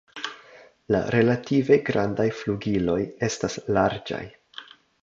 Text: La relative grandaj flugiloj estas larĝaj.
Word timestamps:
La 0.95 1.01
relative 1.15 1.79
grandaj 1.91 2.27
flugiloj 2.41 2.99
estas 3.31 3.61
larĝaj. 3.79 4.25